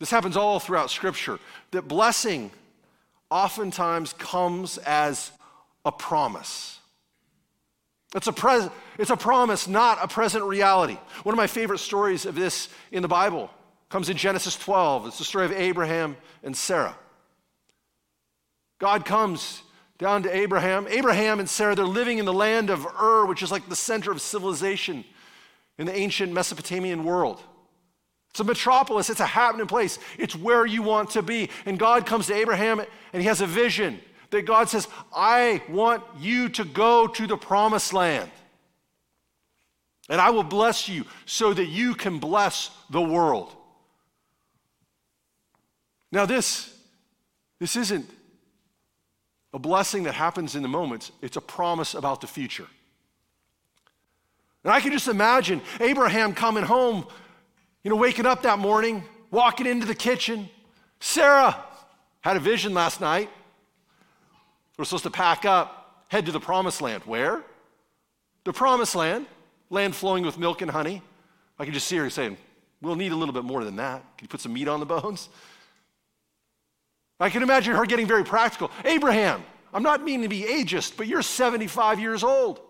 This 0.00 0.10
happens 0.10 0.36
all 0.36 0.58
throughout 0.58 0.90
Scripture, 0.90 1.38
that 1.70 1.86
blessing 1.86 2.50
oftentimes 3.30 4.14
comes 4.14 4.78
as 4.78 5.30
a 5.84 5.92
promise. 5.92 6.78
It's 8.14 8.26
a, 8.26 8.72
it's 8.98 9.10
a 9.10 9.16
promise, 9.16 9.68
not 9.68 9.98
a 10.02 10.08
present 10.08 10.44
reality. 10.44 10.98
One 11.22 11.32
of 11.32 11.36
my 11.36 11.46
favorite 11.46 11.78
stories 11.78 12.26
of 12.26 12.34
this 12.34 12.68
in 12.90 13.02
the 13.02 13.08
Bible 13.08 13.50
comes 13.88 14.08
in 14.08 14.16
Genesis 14.16 14.56
12. 14.56 15.08
It's 15.08 15.18
the 15.18 15.24
story 15.24 15.44
of 15.44 15.52
Abraham 15.52 16.16
and 16.42 16.56
Sarah. 16.56 16.96
God 18.80 19.04
comes 19.04 19.62
down 19.98 20.22
to 20.22 20.34
Abraham. 20.34 20.88
Abraham 20.88 21.38
and 21.38 21.48
Sarah, 21.48 21.74
they're 21.74 21.84
living 21.84 22.18
in 22.18 22.24
the 22.24 22.32
land 22.32 22.70
of 22.70 22.86
Ur, 22.86 23.26
which 23.26 23.42
is 23.42 23.52
like 23.52 23.68
the 23.68 23.76
center 23.76 24.10
of 24.10 24.20
civilization 24.20 25.04
in 25.78 25.86
the 25.86 25.94
ancient 25.94 26.32
Mesopotamian 26.32 27.04
world. 27.04 27.42
It's 28.30 28.40
a 28.40 28.44
metropolis, 28.44 29.10
it's 29.10 29.20
a 29.20 29.26
happening 29.26 29.66
place, 29.66 29.98
it's 30.18 30.36
where 30.36 30.64
you 30.64 30.82
want 30.82 31.10
to 31.10 31.22
be. 31.22 31.50
And 31.66 31.78
God 31.78 32.06
comes 32.06 32.28
to 32.28 32.34
Abraham 32.34 32.80
and 33.12 33.22
he 33.22 33.28
has 33.28 33.40
a 33.40 33.46
vision 33.46 34.00
that 34.30 34.46
God 34.46 34.68
says, 34.68 34.86
I 35.14 35.62
want 35.68 36.04
you 36.18 36.48
to 36.50 36.64
go 36.64 37.08
to 37.08 37.26
the 37.26 37.36
promised 37.36 37.92
land. 37.92 38.30
And 40.08 40.20
I 40.20 40.30
will 40.30 40.44
bless 40.44 40.88
you 40.88 41.04
so 41.26 41.52
that 41.54 41.66
you 41.66 41.94
can 41.94 42.18
bless 42.18 42.70
the 42.90 43.00
world. 43.00 43.54
Now, 46.12 46.26
this, 46.26 46.76
this 47.58 47.76
isn't 47.76 48.08
a 49.52 49.58
blessing 49.58 50.04
that 50.04 50.14
happens 50.14 50.54
in 50.54 50.62
the 50.62 50.68
moment, 50.68 51.10
it's 51.22 51.36
a 51.36 51.40
promise 51.40 51.94
about 51.94 52.20
the 52.20 52.26
future. 52.26 52.66
And 54.62 54.72
I 54.72 54.80
can 54.80 54.92
just 54.92 55.08
imagine 55.08 55.62
Abraham 55.80 56.34
coming 56.34 56.64
home, 56.64 57.06
you 57.82 57.90
know, 57.90 57.96
waking 57.96 58.26
up 58.26 58.42
that 58.42 58.58
morning, 58.58 59.04
walking 59.30 59.66
into 59.66 59.86
the 59.86 59.94
kitchen. 59.94 60.48
Sarah 61.00 61.56
had 62.20 62.36
a 62.36 62.40
vision 62.40 62.74
last 62.74 63.00
night. 63.00 63.30
We're 64.76 64.84
supposed 64.84 65.04
to 65.04 65.10
pack 65.10 65.44
up, 65.44 66.04
head 66.08 66.26
to 66.26 66.32
the 66.32 66.40
promised 66.40 66.80
land. 66.82 67.02
Where? 67.04 67.42
The 68.44 68.52
promised 68.52 68.94
land, 68.94 69.26
land 69.68 69.94
flowing 69.94 70.24
with 70.24 70.38
milk 70.38 70.62
and 70.62 70.70
honey. 70.70 71.02
I 71.58 71.64
can 71.64 71.74
just 71.74 71.86
see 71.86 71.96
her 71.96 72.10
saying, 72.10 72.36
We'll 72.82 72.96
need 72.96 73.12
a 73.12 73.16
little 73.16 73.34
bit 73.34 73.44
more 73.44 73.62
than 73.62 73.76
that. 73.76 74.00
Can 74.16 74.24
you 74.24 74.28
put 74.28 74.40
some 74.40 74.54
meat 74.54 74.68
on 74.68 74.80
the 74.80 74.86
bones? 74.86 75.28
I 77.18 77.28
can 77.28 77.42
imagine 77.42 77.74
her 77.74 77.84
getting 77.84 78.06
very 78.06 78.24
practical. 78.24 78.70
Abraham, 78.84 79.44
I'm 79.74 79.82
not 79.82 80.02
meaning 80.02 80.22
to 80.22 80.28
be 80.28 80.42
ageist, 80.42 80.96
but 80.96 81.06
you're 81.06 81.20
75 81.20 82.00
years 82.00 82.24
old. 82.24 82.60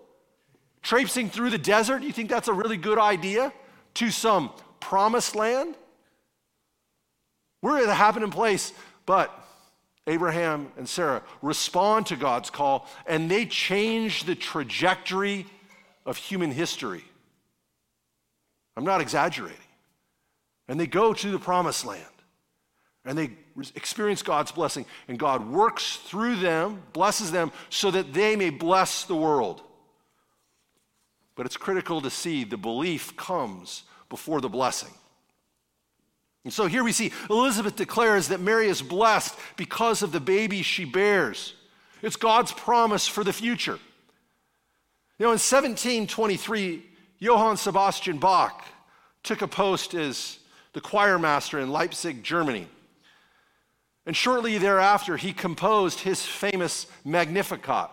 Traipsing 0.82 1.30
through 1.30 1.50
the 1.50 1.58
desert, 1.58 2.02
you 2.02 2.12
think 2.12 2.28
that's 2.28 2.48
a 2.48 2.52
really 2.52 2.76
good 2.76 2.98
idea 2.98 3.52
to 3.94 4.10
some 4.10 4.50
promised 4.80 5.36
land? 5.36 5.74
We're 7.62 7.82
at 7.82 7.88
a 7.88 7.94
happening 7.94 8.30
place, 8.30 8.72
but 9.06 9.32
Abraham 10.06 10.72
and 10.76 10.88
Sarah 10.88 11.22
respond 11.42 12.06
to 12.06 12.16
God's 12.16 12.50
call 12.50 12.88
and 13.06 13.30
they 13.30 13.46
change 13.46 14.24
the 14.24 14.34
trajectory 14.34 15.46
of 16.06 16.16
human 16.16 16.50
history. 16.50 17.04
I'm 18.76 18.84
not 18.84 19.00
exaggerating. 19.00 19.58
And 20.68 20.80
they 20.80 20.86
go 20.86 21.12
to 21.12 21.30
the 21.30 21.38
promised 21.38 21.84
land 21.84 22.04
and 23.04 23.16
they 23.16 23.30
experience 23.74 24.22
God's 24.22 24.52
blessing, 24.52 24.84
and 25.08 25.18
God 25.18 25.48
works 25.48 25.96
through 25.96 26.36
them, 26.36 26.82
blesses 26.92 27.32
them, 27.32 27.50
so 27.70 27.90
that 27.90 28.12
they 28.12 28.36
may 28.36 28.50
bless 28.50 29.04
the 29.04 29.14
world. 29.14 29.62
But 31.34 31.46
it's 31.46 31.56
critical 31.56 32.02
to 32.02 32.10
see 32.10 32.44
the 32.44 32.58
belief 32.58 33.16
comes 33.16 33.84
before 34.10 34.42
the 34.42 34.50
blessing. 34.50 34.92
And 36.44 36.52
so 36.52 36.66
here 36.66 36.84
we 36.84 36.92
see 36.92 37.12
Elizabeth 37.30 37.76
declares 37.76 38.28
that 38.28 38.40
Mary 38.40 38.68
is 38.68 38.82
blessed 38.82 39.34
because 39.56 40.02
of 40.02 40.12
the 40.12 40.20
baby 40.20 40.60
she 40.62 40.84
bears. 40.84 41.54
It's 42.02 42.16
God's 42.16 42.52
promise 42.52 43.06
for 43.06 43.24
the 43.24 43.32
future. 43.32 43.78
You 45.18 45.24
know, 45.26 45.32
in 45.32 45.38
1723, 45.38 46.82
Johann 47.18 47.56
Sebastian 47.58 48.18
Bach 48.18 48.64
took 49.22 49.42
a 49.42 49.48
post 49.48 49.94
as 49.94 50.38
the 50.72 50.80
choir 50.80 51.18
master 51.18 51.58
in 51.58 51.70
Leipzig, 51.70 52.22
Germany. 52.22 52.66
And 54.06 54.16
shortly 54.16 54.56
thereafter, 54.56 55.18
he 55.18 55.34
composed 55.34 56.00
his 56.00 56.24
famous 56.24 56.86
Magnificat. 57.04 57.90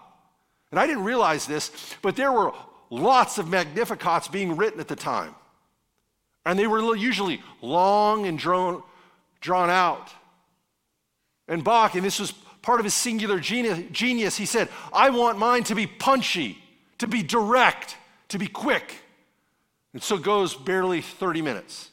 And 0.72 0.80
I 0.80 0.88
didn't 0.88 1.04
realize 1.04 1.46
this, 1.46 1.72
but 2.02 2.16
there 2.16 2.32
were 2.32 2.54
lots 2.90 3.38
of 3.38 3.48
Magnificats 3.48 4.32
being 4.32 4.56
written 4.56 4.80
at 4.80 4.88
the 4.88 4.96
time. 4.96 5.36
And 6.48 6.58
they 6.58 6.66
were 6.66 6.96
usually 6.96 7.44
long 7.62 8.26
and 8.26 8.40
drawn, 8.40 8.82
drawn 9.42 9.70
out. 9.70 10.14
And 11.50 11.62
Bach, 11.62 11.96
and 11.96 12.06
this 12.06 12.22
was 12.22 12.32
part 12.62 12.80
of 12.80 12.86
his 12.86 12.94
singular 12.94 13.38
genius, 13.38 14.38
he 14.38 14.46
said, 14.46 14.70
I 14.94 15.10
want 15.10 15.38
mine 15.38 15.66
to 15.66 15.76
be 15.76 15.88
punchy, 15.88 16.58
to 17.00 17.08
be 17.08 17.22
direct, 17.22 17.98
to 18.30 18.38
be 18.40 18.48
quick. 18.48 18.96
And 19.92 20.02
so 20.02 20.16
it 20.16 20.24
goes 20.24 20.56
barely 20.56 21.02
30 21.02 21.42
minutes. 21.42 21.92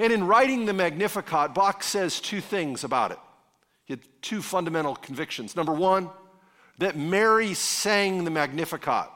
And 0.00 0.12
in 0.12 0.26
writing 0.26 0.66
the 0.66 0.72
Magnificat, 0.72 1.54
Bach 1.54 1.84
says 1.84 2.20
two 2.20 2.40
things 2.40 2.82
about 2.82 3.12
it. 3.12 3.18
He 3.84 3.92
had 3.92 4.00
two 4.20 4.42
fundamental 4.42 4.96
convictions. 4.96 5.54
Number 5.54 5.72
one, 5.72 6.10
that 6.78 6.96
Mary 6.96 7.54
sang 7.54 8.24
the 8.24 8.32
Magnificat. 8.32 9.08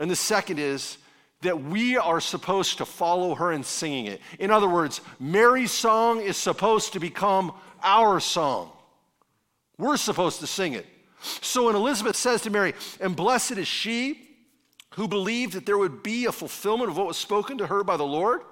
And 0.00 0.10
the 0.10 0.16
second 0.16 0.58
is 0.58 0.98
that 1.44 1.62
we 1.62 1.96
are 1.96 2.20
supposed 2.20 2.78
to 2.78 2.84
follow 2.84 3.34
her 3.34 3.52
in 3.52 3.62
singing 3.62 4.06
it. 4.06 4.20
In 4.38 4.50
other 4.50 4.68
words, 4.68 5.00
Mary's 5.18 5.70
song 5.70 6.20
is 6.20 6.36
supposed 6.36 6.92
to 6.92 7.00
become 7.00 7.52
our 7.82 8.20
song. 8.20 8.70
We're 9.78 9.96
supposed 9.96 10.40
to 10.40 10.46
sing 10.46 10.74
it. 10.74 10.86
So 11.20 11.66
when 11.66 11.74
Elizabeth 11.74 12.16
says 12.16 12.42
to 12.42 12.50
Mary, 12.50 12.74
And 13.00 13.16
blessed 13.16 13.52
is 13.52 13.68
she 13.68 14.20
who 14.90 15.08
believed 15.08 15.54
that 15.54 15.66
there 15.66 15.78
would 15.78 16.02
be 16.02 16.26
a 16.26 16.32
fulfillment 16.32 16.90
of 16.90 16.96
what 16.96 17.06
was 17.06 17.16
spoken 17.16 17.58
to 17.58 17.66
her 17.66 17.82
by 17.82 17.96
the 17.96 18.04
Lord, 18.04 18.42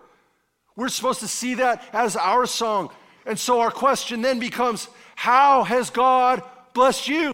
we're 0.75 0.89
supposed 0.89 1.21
to 1.21 1.29
see 1.29 1.55
that 1.55 1.85
as 1.93 2.17
our 2.17 2.47
song. 2.47 2.91
And 3.27 3.39
so 3.39 3.61
our 3.61 3.71
question 3.71 4.23
then 4.23 4.39
becomes 4.39 4.89
how 5.15 5.65
has 5.65 5.91
God 5.91 6.43
blessed 6.73 7.09
you? 7.09 7.33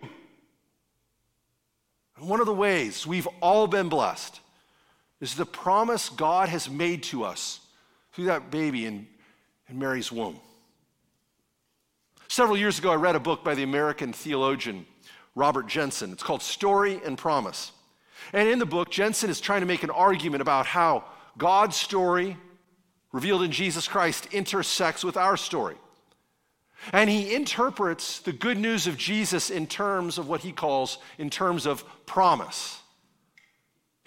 And 2.17 2.29
one 2.29 2.41
of 2.41 2.47
the 2.47 2.55
ways 2.55 3.07
we've 3.07 3.29
all 3.41 3.67
been 3.67 3.89
blessed 3.89 4.41
is 5.21 5.35
the 5.35 5.47
promise 5.47 6.09
God 6.09 6.49
has 6.49 6.71
made 6.71 7.03
to 7.05 7.25
us 7.25 7.61
through 8.13 8.27
that 8.27 8.51
baby 8.51 8.87
in, 8.87 9.07
in 9.69 9.79
Mary's 9.79 10.13
womb. 10.13 10.39
Several 12.29 12.57
years 12.57 12.79
ago, 12.79 12.93
I 12.93 12.97
read 12.97 13.17
a 13.17 13.21
book 13.21 13.43
by 13.43 13.55
the 13.55 13.63
American 13.63 14.13
theologian 14.13 14.87
Robert 15.35 15.67
Jenson. 15.67 16.13
It's 16.13 16.23
called 16.23 16.43
Story 16.43 17.01
and 17.05 17.17
Promise. 17.17 17.73
And 18.33 18.49
in 18.49 18.59
the 18.59 18.67
book, 18.67 18.91
Jenson 18.91 19.31
is 19.31 19.41
trying 19.41 19.61
to 19.61 19.67
make 19.67 19.83
an 19.83 19.91
argument 19.91 20.43
about 20.43 20.67
how 20.67 21.05
God's 21.39 21.77
story 21.77 22.37
revealed 23.13 23.43
in 23.43 23.51
Jesus 23.51 23.89
Christ, 23.89 24.29
intersects 24.33 25.03
with 25.03 25.17
our 25.17 25.37
story. 25.37 25.77
And 26.93 27.09
he 27.09 27.35
interprets 27.35 28.21
the 28.21 28.33
good 28.33 28.59
news 28.59 28.87
of 28.87 28.97
Jesus 28.97 29.51
in 29.51 29.67
terms 29.67 30.19
of 30.19 30.29
what 30.29 30.43
he 30.43 30.53
calls 30.53 30.99
in 31.17 31.31
terms 31.31 31.67
of 31.67 31.85
promise. 32.07 32.81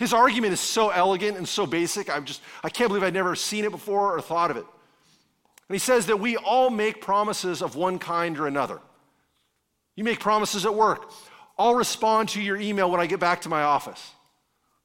His 0.02 0.14
argument 0.14 0.52
is 0.52 0.60
so 0.60 0.90
elegant 0.90 1.38
and 1.38 1.48
so 1.48 1.68
basic. 1.68 2.10
I'm 2.10 2.26
just, 2.26 2.42
I 2.64 2.70
can't 2.70 2.90
believe 2.90 3.04
I'd 3.04 3.14
never 3.14 3.36
seen 3.36 3.66
it 3.66 3.70
before 3.70 4.18
or 4.18 4.20
thought 4.20 4.50
of 4.50 4.58
it. 4.58 4.66
And 4.66 5.76
he 5.76 5.78
says 5.78 6.08
that 6.08 6.20
we 6.20 6.38
all 6.38 6.72
make 6.72 7.02
promises 7.02 7.62
of 7.62 7.76
one 7.76 8.00
kind 8.00 8.40
or 8.40 8.48
another. 8.48 8.80
You 9.96 10.04
make 10.04 10.20
promises 10.20 10.66
at 10.66 10.74
work. 10.74 11.12
I'll 11.56 11.76
respond 11.76 12.30
to 12.30 12.42
your 12.42 12.58
email 12.58 12.90
when 12.90 13.00
I 13.00 13.06
get 13.06 13.20
back 13.20 13.42
to 13.42 13.50
my 13.50 13.62
office. 13.62 14.14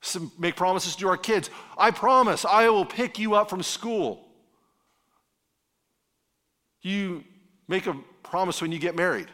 Some 0.03 0.31
make 0.39 0.55
promises 0.55 0.95
to 0.97 1.09
our 1.09 1.17
kids. 1.17 1.49
I 1.79 1.93
promise 1.93 2.45
I 2.45 2.69
will 2.69 2.85
pick 2.85 3.19
you 3.19 3.37
up 3.37 3.49
from 3.49 3.63
school. 3.63 4.29
You 6.83 7.25
make 7.69 7.87
a 7.87 7.97
promise 8.23 8.61
when 8.61 8.71
you 8.71 8.79
get 8.79 8.95
married. 8.95 9.29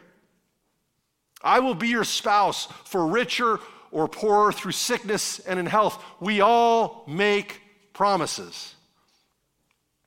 I 1.42 1.58
will 1.58 1.74
be 1.74 1.88
your 1.88 2.04
spouse 2.04 2.66
for 2.84 3.04
richer 3.04 3.58
or 3.92 4.08
poorer 4.08 4.50
through 4.50 4.72
sickness 4.72 5.38
and 5.40 5.58
in 5.60 5.66
health. 5.66 6.02
We 6.18 6.40
all 6.40 7.04
make 7.06 7.60
promises. 7.92 8.74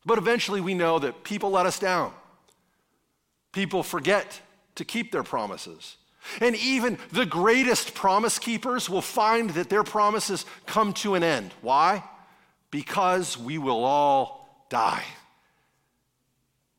But 0.05 0.17
eventually 0.17 0.59
we 0.59 0.73
know 0.73 0.99
that 0.99 1.23
people 1.23 1.51
let 1.51 1.65
us 1.65 1.79
down. 1.79 2.11
People 3.53 3.83
forget 3.83 4.41
to 4.75 4.83
keep 4.83 5.11
their 5.11 5.23
promises. 5.23 5.97
And 6.41 6.55
even 6.55 6.97
the 7.11 7.25
greatest 7.25 7.93
promise 7.93 8.39
keepers 8.39 8.89
will 8.89 9.01
find 9.01 9.51
that 9.51 9.69
their 9.69 9.83
promises 9.83 10.45
come 10.65 10.91
to 10.93 11.15
an 11.15 11.23
end. 11.23 11.53
Why? 11.61 12.03
Because 12.71 13.37
we 13.37 13.57
will 13.57 13.83
all 13.83 14.67
die. 14.69 15.03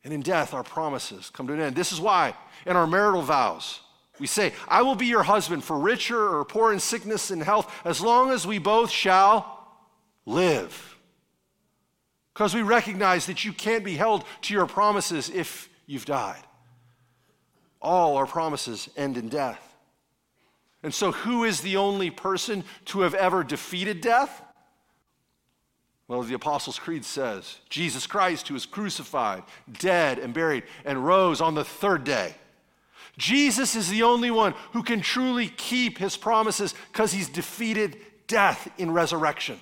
And 0.03 0.13
in 0.13 0.21
death, 0.21 0.53
our 0.53 0.63
promises 0.63 1.29
come 1.29 1.47
to 1.47 1.53
an 1.53 1.59
end. 1.59 1.75
This 1.75 1.91
is 1.91 1.99
why 1.99 2.35
in 2.65 2.75
our 2.75 2.87
marital 2.87 3.21
vows, 3.21 3.79
we 4.19 4.27
say, 4.27 4.53
I 4.67 4.81
will 4.81 4.95
be 4.95 5.05
your 5.05 5.23
husband 5.23 5.63
for 5.63 5.77
richer 5.77 6.37
or 6.37 6.43
poor 6.45 6.73
in 6.73 6.79
sickness 6.79 7.31
and 7.31 7.41
health, 7.41 7.73
as 7.85 8.01
long 8.01 8.31
as 8.31 8.47
we 8.47 8.57
both 8.57 8.89
shall 8.89 9.67
live. 10.25 10.97
Because 12.33 12.53
we 12.53 12.61
recognize 12.61 13.25
that 13.25 13.45
you 13.45 13.53
can't 13.53 13.83
be 13.83 13.95
held 13.95 14.23
to 14.43 14.53
your 14.53 14.67
promises 14.67 15.29
if 15.29 15.69
you've 15.85 16.05
died. 16.05 16.41
All 17.81 18.17
our 18.17 18.25
promises 18.25 18.89
end 18.95 19.17
in 19.17 19.29
death. 19.29 19.63
And 20.83 20.93
so, 20.93 21.11
who 21.11 21.43
is 21.43 21.61
the 21.61 21.77
only 21.77 22.11
person 22.11 22.63
to 22.85 23.01
have 23.01 23.15
ever 23.15 23.43
defeated 23.43 24.01
death? 24.01 24.43
Well, 26.07 26.21
the 26.23 26.35
Apostles' 26.35 26.79
Creed 26.79 27.03
says 27.03 27.57
Jesus 27.69 28.07
Christ, 28.07 28.47
who 28.47 28.53
was 28.53 28.65
crucified, 28.65 29.43
dead, 29.79 30.19
and 30.19 30.33
buried, 30.33 30.63
and 30.85 31.05
rose 31.05 31.41
on 31.41 31.55
the 31.55 31.65
third 31.65 32.03
day. 32.03 32.35
Jesus 33.17 33.75
is 33.75 33.89
the 33.89 34.03
only 34.03 34.29
one 34.29 34.53
who 34.73 34.83
can 34.83 35.01
truly 35.01 35.47
keep 35.47 35.97
his 35.97 36.15
promises 36.15 36.73
because 36.91 37.11
he's 37.11 37.29
defeated 37.29 37.97
death 38.27 38.69
in 38.77 38.91
resurrection. 38.91 39.59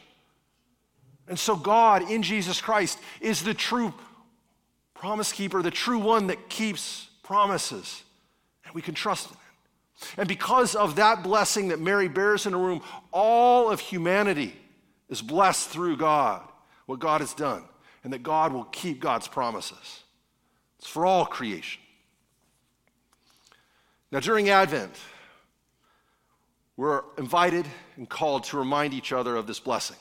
And 1.28 1.40
so, 1.40 1.56
God 1.56 2.10
in 2.10 2.22
Jesus 2.22 2.62
Christ 2.62 3.00
is 3.22 3.44
the 3.44 3.54
true 3.54 3.94
promise 4.94 5.32
keeper, 5.32 5.62
the 5.62 5.72
true 5.72 6.00
one 6.00 6.28
that 6.28 6.50
keeps 6.50 7.08
promises. 7.24 8.04
And 8.66 8.76
we 8.76 8.82
can 8.82 8.94
trust 8.94 9.28
in 9.28 9.34
it. 9.34 9.40
And 10.18 10.28
because 10.28 10.76
of 10.76 10.98
that 10.98 11.24
blessing 11.24 11.70
that 11.70 11.80
Mary 11.80 12.08
bears 12.08 12.46
in 12.46 12.54
a 12.54 12.58
room, 12.58 12.82
all 13.12 13.70
of 13.70 13.80
humanity 13.80 14.56
is 15.10 15.22
blessed 15.22 15.70
through 15.70 15.98
God, 15.98 16.42
what 16.86 17.00
God 17.00 17.22
has 17.22 17.34
done, 17.34 17.64
and 18.04 18.12
that 18.12 18.22
God 18.22 18.52
will 18.52 18.66
keep 18.66 19.00
God's 19.00 19.28
promises. 19.28 20.04
It's 20.80 20.88
for 20.88 21.06
all 21.06 21.26
creation. 21.26 21.82
Now, 24.16 24.22
during 24.22 24.48
Advent, 24.48 24.96
we're 26.78 27.02
invited 27.18 27.66
and 27.98 28.08
called 28.08 28.46
to 28.46 28.58
remind 28.58 28.94
each 28.94 29.12
other 29.12 29.36
of 29.36 29.46
this 29.46 29.60
blessing. 29.60 29.98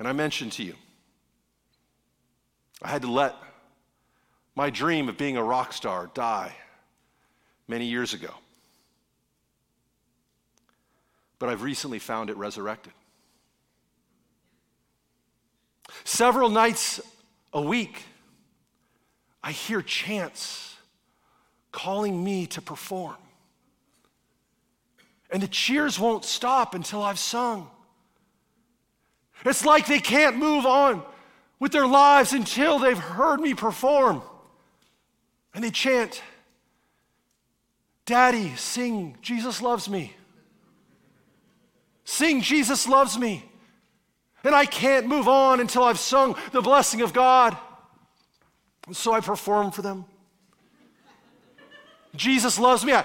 And 0.00 0.08
I 0.08 0.12
mentioned 0.12 0.50
to 0.54 0.64
you, 0.64 0.74
I 2.82 2.88
had 2.88 3.02
to 3.02 3.12
let 3.12 3.36
my 4.56 4.70
dream 4.70 5.08
of 5.08 5.16
being 5.16 5.36
a 5.36 5.44
rock 5.44 5.72
star 5.72 6.10
die 6.14 6.52
many 7.68 7.86
years 7.86 8.12
ago. 8.12 8.34
But 11.38 11.48
I've 11.48 11.62
recently 11.62 12.00
found 12.00 12.28
it 12.30 12.36
resurrected. 12.38 12.92
Several 16.02 16.48
nights 16.48 17.00
a 17.52 17.62
week, 17.62 18.02
I 19.44 19.52
hear 19.52 19.80
chants 19.80 20.69
calling 21.72 22.22
me 22.22 22.46
to 22.46 22.62
perform. 22.62 23.16
And 25.30 25.42
the 25.42 25.48
cheers 25.48 25.98
won't 25.98 26.24
stop 26.24 26.74
until 26.74 27.02
I've 27.02 27.18
sung. 27.18 27.70
It's 29.44 29.64
like 29.64 29.86
they 29.86 30.00
can't 30.00 30.36
move 30.36 30.66
on 30.66 31.02
with 31.58 31.72
their 31.72 31.86
lives 31.86 32.32
until 32.32 32.78
they've 32.78 32.98
heard 32.98 33.40
me 33.40 33.54
perform. 33.54 34.22
And 35.54 35.62
they 35.62 35.70
chant, 35.70 36.22
Daddy, 38.06 38.54
sing, 38.56 39.16
Jesus 39.22 39.62
loves 39.62 39.88
me. 39.88 40.14
Sing, 42.04 42.40
Jesus 42.40 42.88
loves 42.88 43.16
me. 43.16 43.44
And 44.42 44.54
I 44.54 44.66
can't 44.66 45.06
move 45.06 45.28
on 45.28 45.60
until 45.60 45.84
I've 45.84 45.98
sung 45.98 46.34
the 46.52 46.60
blessing 46.60 47.02
of 47.02 47.12
God. 47.12 47.56
And 48.86 48.96
so 48.96 49.12
I 49.12 49.20
perform 49.20 49.70
for 49.70 49.82
them. 49.82 50.06
Jesus 52.14 52.58
loves 52.58 52.84
me. 52.84 52.92
I, 52.92 53.04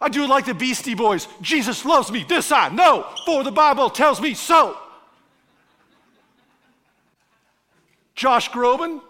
I 0.00 0.08
do 0.08 0.24
it 0.24 0.28
like 0.28 0.46
the 0.46 0.54
Beastie 0.54 0.94
Boys. 0.94 1.28
Jesus 1.40 1.84
loves 1.84 2.10
me. 2.10 2.24
This 2.28 2.52
I 2.52 2.68
know, 2.68 3.06
for 3.24 3.42
the 3.42 3.50
Bible 3.50 3.90
tells 3.90 4.20
me 4.20 4.34
so. 4.34 4.76
Josh 8.14 8.50
Groban, 8.50 9.00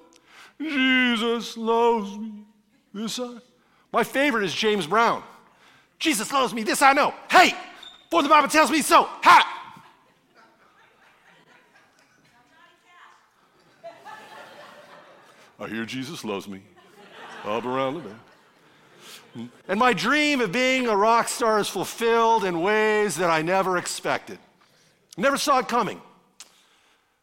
Jesus 0.61 1.57
loves 1.57 2.17
me. 2.19 2.45
This 2.93 3.19
I. 3.19 3.37
My 3.93 4.03
favorite 4.03 4.45
is 4.45 4.55
James 4.55 4.87
Brown. 4.87 5.23
Jesus 5.99 6.33
loves 6.33 6.53
me. 6.53 6.63
This 6.63 6.83
I 6.83 6.93
know. 6.93 7.15
Hey, 7.31 7.55
for 8.11 8.23
the 8.23 8.29
Bible 8.29 8.49
tells 8.49 8.71
me 8.71 8.83
so. 8.83 9.05
Ha! 9.05 9.51
I 15.61 15.69
hear 15.69 15.85
Jesus 15.85 16.25
loves 16.25 16.49
me. 16.49 16.61
Up 17.45 17.65
around 17.65 17.95
the 17.95 18.01
bend. 18.01 18.19
And 19.69 19.79
my 19.79 19.93
dream 19.93 20.41
of 20.41 20.53
being 20.53 20.87
a 20.87 20.97
rock 20.97 21.29
star 21.29 21.59
is 21.59 21.69
fulfilled 21.69 22.45
in 22.45 22.61
ways 22.61 23.17
that 23.17 23.31
I 23.31 23.43
never 23.43 23.77
expected. 23.77 24.39
Never 25.17 25.37
saw 25.37 25.59
it 25.59 25.69
coming. 25.69 26.01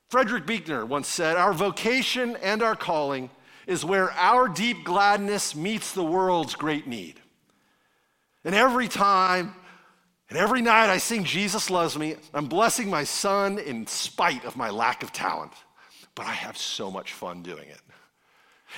Frederick 0.10 0.46
Buechner 0.46 0.86
once 0.86 1.08
said, 1.08 1.38
Our 1.38 1.54
vocation 1.54 2.36
and 2.41 2.62
our 2.62 2.76
calling 2.76 3.30
is 3.65 3.86
where 3.86 4.12
our 4.12 4.50
deep 4.50 4.84
gladness 4.84 5.56
meets 5.56 5.94
the 5.94 6.04
world's 6.04 6.56
great 6.56 6.88
need. 6.88 7.20
And 8.44 8.56
every 8.56 8.88
time 8.88 9.56
and 10.30 10.38
every 10.38 10.62
night 10.62 10.89
I 10.89 10.98
sing 10.98 11.24
Jesus 11.26 11.70
Loves 11.70 11.98
Me, 11.98 12.15
I'm 12.34 12.48
blessing 12.48 12.89
my 12.89 13.04
son 13.04 13.60
in 13.60 13.86
spite 13.88 14.46
of 14.46 14.56
my 14.56 14.70
lack 14.70 15.04
of 15.04 15.12
talent. 15.12 15.52
But 16.15 16.26
I 16.26 16.34
have 16.34 16.58
so 16.58 16.89
much 16.89 17.13
fun 17.13 17.41
doing 17.44 17.67
it. 17.67 17.82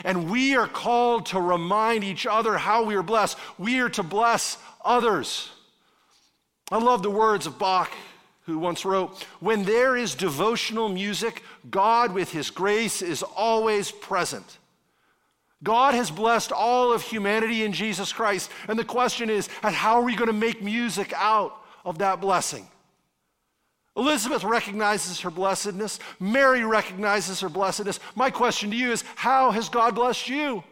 And 0.03 0.29
we 0.29 0.56
are 0.56 0.67
called 0.67 1.27
to 1.27 1.39
remind 1.39 2.03
each 2.03 2.25
other 2.25 2.58
how 2.58 2.84
we 2.84 2.95
are 2.95 3.03
blessed. 3.03 3.38
We 3.58 3.79
are 3.79 3.89
to 3.89 4.03
bless 4.03 4.58
others. 4.84 5.51
I 6.71 6.77
love 6.77 7.03
the 7.03 7.12
words 7.12 7.45
of 7.45 7.60
Bach 7.60 7.91
who 8.45 8.58
once 8.58 8.86
wrote 8.86 9.23
When 9.39 9.63
there 9.63 9.95
is 9.95 10.15
devotional 10.15 10.89
music, 10.89 11.43
God 11.69 12.13
with 12.13 12.32
his 12.32 12.49
grace 12.49 13.01
is 13.01 13.23
always 13.23 13.91
present. 13.91 14.58
God 15.63 15.93
has 15.93 16.12
blessed 16.12 16.51
all 16.51 16.91
of 16.91 17.01
humanity 17.01 17.63
in 17.63 17.71
Jesus 17.71 18.12
Christ. 18.12 18.51
And 18.67 18.77
the 18.77 18.84
question 18.84 19.29
is, 19.29 19.47
how 19.62 19.95
are 19.95 20.03
we 20.03 20.15
going 20.15 20.27
to 20.27 20.34
make 20.34 20.62
music 20.62 21.13
out 21.15 21.56
of 21.86 21.99
that 21.99 22.19
blessing? 22.19 22.67
Elizabeth 23.95 24.43
recognizes 24.43 25.19
her 25.19 25.29
blessedness. 25.29 25.99
Mary 26.19 26.65
recognizes 26.65 27.39
her 27.41 27.49
blessedness. 27.49 27.99
My 28.15 28.32
question 28.32 28.71
to 28.71 28.75
you 28.75 28.91
is, 28.91 29.03
how 29.15 29.51
has 29.51 29.69
God 29.69 29.95
blessed 29.95 30.29
you? 30.29 30.63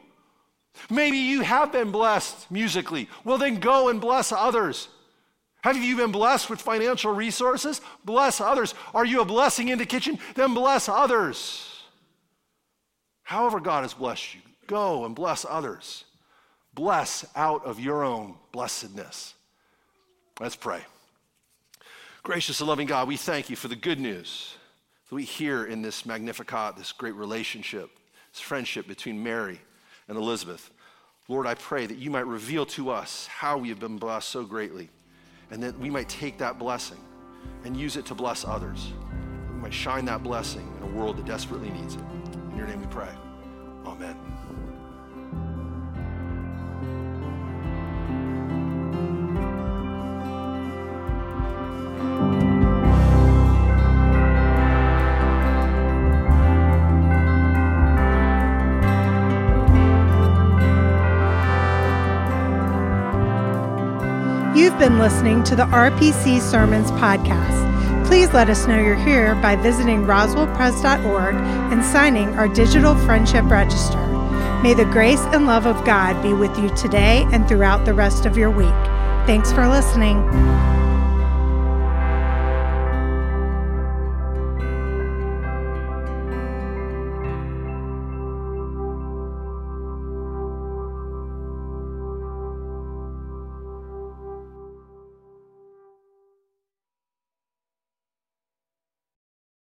Maybe 0.90 1.18
you 1.18 1.42
have 1.42 1.72
been 1.72 1.92
blessed 1.92 2.50
musically. 2.50 3.10
Well, 3.24 3.38
then 3.38 3.60
go 3.60 3.90
and 3.90 4.02
bless 4.02 4.32
others. 4.32 4.88
Have 5.62 5.78
you 5.78 5.96
been 5.96 6.12
blessed 6.12 6.50
with 6.50 6.62
financial 6.62 7.14
resources? 7.14 7.82
Bless 8.04 8.42
others. 8.42 8.74
Are 8.96 9.06
you 9.06 9.22
a 9.22 9.26
blessing 9.26 9.70
in 9.70 9.78
the 9.78 9.86
kitchen? 9.86 10.18
Then 10.34 10.56
bless 10.56 10.90
others. 10.90 11.84
However, 13.22 13.60
God 13.60 13.84
has 13.84 13.94
blessed 13.94 14.36
you, 14.36 14.42
go 14.66 15.06
and 15.06 15.16
bless 15.16 15.46
others. 15.48 16.06
Bless 16.74 17.26
out 17.36 17.66
of 17.66 17.80
your 17.80 18.04
own 18.04 18.36
blessedness. 18.52 19.36
Let's 20.40 20.56
pray. 20.56 20.82
Gracious 22.24 22.60
and 22.60 22.70
loving 22.70 22.86
God, 22.86 23.08
we 23.08 23.18
thank 23.18 23.50
you 23.50 23.56
for 23.56 23.68
the 23.68 23.76
good 23.76 24.00
news, 24.00 24.54
that 25.10 25.16
we 25.16 25.24
hear 25.24 25.66
in 25.66 25.82
this 25.82 26.06
Magnificat, 26.06 26.76
this 26.78 26.92
great 26.92 27.16
relationship, 27.16 27.90
this 28.32 28.40
friendship 28.40 28.88
between 28.88 29.24
Mary 29.24 29.60
and 30.08 30.16
Elizabeth. 30.16 30.70
Lord, 31.28 31.48
I 31.48 31.56
pray 31.56 31.88
that 31.88 31.98
you 31.98 32.12
might 32.12 32.28
reveal 32.28 32.64
to 32.68 32.92
us 32.92 33.26
how 33.26 33.58
we 33.58 33.70
have 33.70 33.80
been 33.80 33.98
blessed 33.98 34.30
so 34.30 34.44
greatly, 34.44 34.90
and 35.50 35.64
that 35.64 35.78
we 35.80 35.90
might 35.90 36.10
take 36.10 36.38
that 36.38 36.60
blessing 36.60 37.00
and 37.66 37.76
use 37.76 37.98
it 37.98 38.06
to 38.06 38.14
bless 38.14 38.46
others. 38.46 38.94
We 39.56 39.60
might 39.60 39.74
shine 39.74 40.06
that 40.06 40.22
blessing 40.22 40.72
in 40.78 40.90
a 40.90 40.92
world 40.92 41.18
that 41.18 41.26
desperately 41.26 41.72
needs 41.72 41.96
it. 41.96 42.02
In 42.52 42.56
your 42.56 42.68
name 42.68 42.82
we 42.82 42.88
pray. 42.88 43.10
Amen. 43.84 44.31
Been 64.82 64.98
listening 64.98 65.44
to 65.44 65.56
the 65.56 65.66
RPC 65.66 66.42
Sermons 66.42 66.90
podcast. 66.94 68.08
Please 68.08 68.34
let 68.34 68.50
us 68.50 68.66
know 68.66 68.80
you're 68.80 68.96
here 68.96 69.36
by 69.36 69.56
visiting 69.56 70.06
roswellpres.org 70.06 71.36
and 71.36 71.86
signing 71.86 72.30
our 72.30 72.48
digital 72.48 72.96
friendship 72.96 73.46
register. 73.46 74.04
May 74.64 74.74
the 74.74 74.86
grace 74.86 75.22
and 75.34 75.46
love 75.46 75.68
of 75.68 75.86
God 75.86 76.20
be 76.24 76.34
with 76.34 76.58
you 76.58 76.76
today 76.76 77.28
and 77.32 77.48
throughout 77.48 77.86
the 77.86 77.94
rest 77.94 78.26
of 78.26 78.36
your 78.36 78.50
week. 78.50 78.70
Thanks 79.28 79.52
for 79.52 79.68
listening. 79.68 80.28